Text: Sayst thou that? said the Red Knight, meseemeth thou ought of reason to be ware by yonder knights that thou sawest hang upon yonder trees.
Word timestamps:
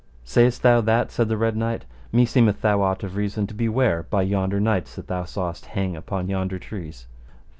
Sayst 0.23 0.63
thou 0.63 0.81
that? 0.81 1.11
said 1.11 1.27
the 1.29 1.37
Red 1.37 1.55
Knight, 1.55 1.85
meseemeth 2.11 2.61
thou 2.61 2.81
ought 2.81 3.03
of 3.03 3.15
reason 3.15 3.45
to 3.45 3.53
be 3.53 3.69
ware 3.69 4.01
by 4.01 4.23
yonder 4.23 4.59
knights 4.59 4.95
that 4.95 5.05
thou 5.05 5.25
sawest 5.25 5.67
hang 5.67 5.95
upon 5.95 6.27
yonder 6.27 6.57
trees. 6.57 7.05